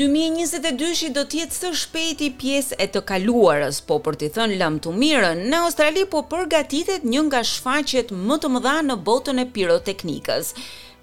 [0.00, 4.78] 2022-shi do të jetë së shpejti pjesë e të kaluarës, po për të thënë lëm
[4.84, 9.46] të mirën, në Australi po përgatitet një nga shfaqet më të mëdha në botën e
[9.56, 10.54] piroteknikës.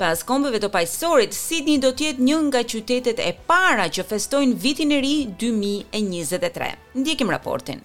[0.00, 4.92] Pas kombëve të pajësorit, Sydney do tjetë një nga qytetet e para që festojnë vitin
[4.92, 6.70] e ri 2023.
[7.00, 7.80] Ndjekim raportin.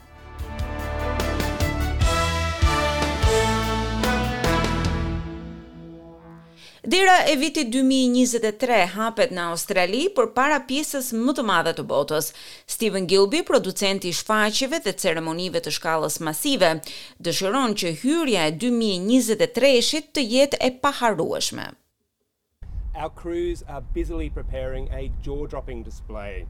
[6.87, 12.29] Dera e vitit 2023 hapet në Australi për para pjesës më të madhe të botës.
[12.75, 16.69] Stephen Gilby, producent i shfaqeve dhe ceremonive të shkallës masive,
[17.27, 21.65] dëshiron që hyrja e 2023-shit të jetë e paharrueshme.
[22.95, 26.45] Our crews are busily preparing a jaw-dropping display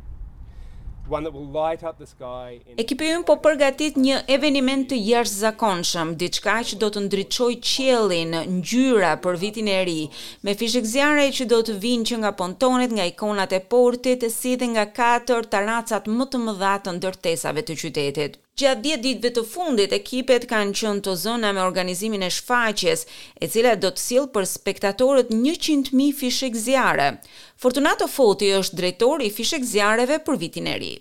[2.78, 9.38] Ekipi po përgatit një eveniment të jashtëzakonshëm, diçka që do të ndriçoj qiellin, ngjyra për
[9.40, 10.02] vitin e ri,
[10.44, 14.58] me fishek zjarre që do të vinë që nga pontonet, nga ikonat e portit, si
[14.59, 18.36] dhe nga katër taracat më të mëdha të ndërtesave të qytetit.
[18.58, 23.03] Gjatë 10 ditëve të fundit, ekipet kanë qenë të zona me organizimin e shfaqjes,
[23.38, 27.12] e cila do të sill për spektatorët 100.000 fishek zjarre.
[27.64, 30.96] Fortunato Foti është drejtori i fishek zjarreve për vitin e ri.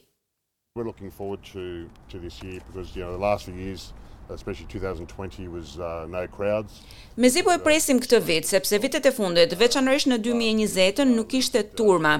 [0.76, 1.64] We're looking forward to
[2.12, 3.92] to this year because you know the last few years
[4.28, 6.72] especially 2020 was uh, no crowds.
[7.16, 11.62] Me sipo e presim këtë vit sepse vitet e fundit veçanërisht në 2020-ën nuk kishte
[11.78, 12.16] turma.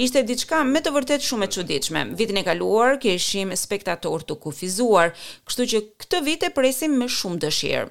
[0.00, 2.02] Ishte diçka me të vërtet shumë e çuditshme.
[2.18, 5.12] Vitin e kaluar kishim spektatorë të kufizuar,
[5.46, 7.86] kështu që këtë vit e presim me shumë dëshirë.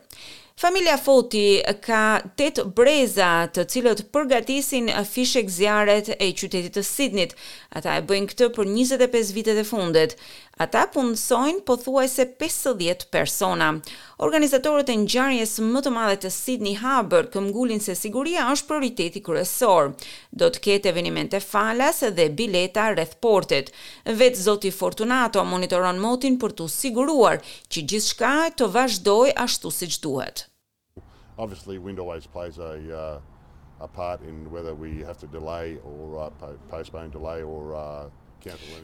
[0.60, 1.44] Familja Foti
[1.88, 2.00] ka
[2.38, 7.32] 8 breza të cilët përgatisin fishek zjarët e qytetit të Sidnit.
[7.80, 10.16] Ata e bëjnë këtë për 25 vitet e fundet.
[10.60, 13.70] Ata punësojnë po thuaj se 50 persona.
[14.28, 19.94] Organizatorët e njarjes më të madhe të Sydney Harbour këmgullin se siguria është prioriteti kërësor.
[20.44, 23.72] Do të ketë evenimente falas dhe bileta rreth portet.
[24.12, 27.40] Vetë Zoti Fortunato monitoron motin për të siguruar
[27.72, 30.46] që gjithë shka të vazhdoj ashtu si që duhet.
[31.40, 33.20] obviously, wind always plays a, uh,
[33.80, 38.10] a part in whether we have to delay or uh, postpone, delay or uh,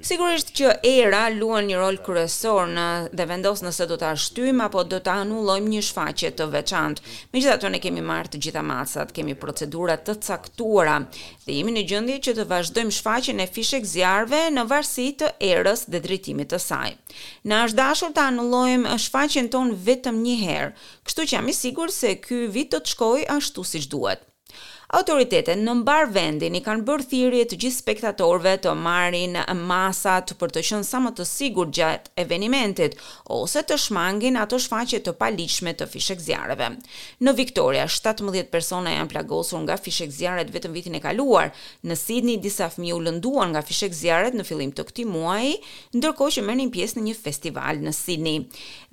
[0.03, 2.85] Sigurisht që era luan një rol kërësor në
[3.15, 7.03] dhe vendos nëse do ta shtyjmë apo do ta anullojmë një shfaqje të veçantë.
[7.35, 10.97] Megjithatë ne kemi marrë të gjitha masat, kemi procedura të caktuara
[11.45, 15.87] dhe jemi në gjendje që të vazhdojmë shfaqjen e fishek zjarve në varësi të erës
[15.93, 16.91] dhe drejtimit të saj.
[17.47, 20.71] Na është dashur të anullojmë shfaqjen ton vetëm një herë,
[21.07, 24.27] kështu që jam i sigurt se ky vit do të shkojë ashtu siç duhet.
[24.95, 29.33] Autoritetet në mbar vendin i kanë bërë thirrje të gjithë spektatorëve të marrin
[29.67, 32.95] masat për të qenë sa më të sigurt gjatë evenimentit
[33.35, 36.69] ose të shmangin ato shfaqje të paligjshme të fishekzjarëve.
[37.27, 41.51] Në Victoria 17 persona janë plagosur nga fishekzjarët vetëm vitin e kaluar.
[41.83, 45.57] Në Sydney disa fëmijë u lënduan nga fishekzjarët në fillim të këtij muaji,
[45.99, 48.39] ndërkohë që merrnin pjesë në një festival në Sydney.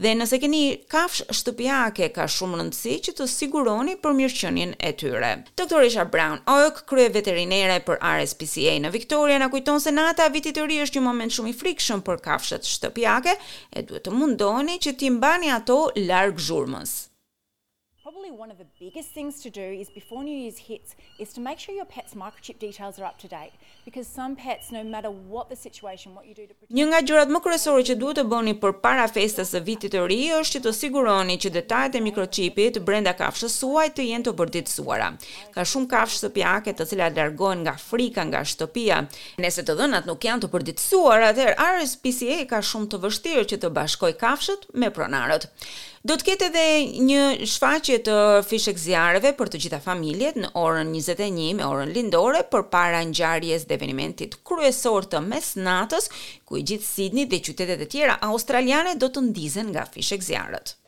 [0.02, 5.32] Dhe nëse keni kafsh shtëpiake ka shumë rëndësi që të siguroni përmirëqenien e tyre.
[5.54, 10.52] Doktor Tresha Brown Oak, krye veterinere për RSPCA në Victoria, na kujton se nata viti
[10.56, 14.78] të ri është një moment shumë i frikshëm për kafshët shtëpiake e duhet të mundoni
[14.86, 16.96] që ti mbani ato larg zhurmës.
[18.06, 20.90] Probably one of the biggest things to do is before New Year's hits
[21.20, 23.52] is to make sure your pet's microchip details are up to date
[23.84, 27.00] because some pets no matter what the situation what you do to protect Një nga
[27.06, 30.62] gjërat më kryesore që duhet të bëni përpara festës së vitit të ri është që
[30.66, 35.08] të siguroni që detajet e microchipit brenda kafshës suaj të jenë të përditësuara.
[35.54, 38.98] Ka shumë kafshë sepiake të cilat largohen nga frika nga shtëpia.
[39.44, 43.72] Nëse të dhënat nuk janë të përditësuara, atëherë RSPCA ka shumë të vështirë që të
[43.78, 45.46] bashkojë kafshët me pronarët.
[46.02, 46.62] Do të ketë edhe
[47.06, 51.92] një shfaqje shoqje të fishek zjarëve për të gjitha familjet në orën 21 me orën
[51.92, 56.08] lindore për para në gjarjes dhe venimentit kryesor të mes natës,
[56.48, 60.78] ku i gjithë Sydney dhe qytetet e tjera australiane do të ndizen nga fishek zjarët.